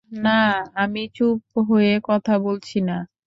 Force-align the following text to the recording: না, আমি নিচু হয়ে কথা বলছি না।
না, 0.17 0.31
আমি 0.75 1.01
নিচু 1.05 1.25
হয়ে 1.69 1.93
কথা 2.09 2.33
বলছি 2.45 2.77
না। 2.81 2.93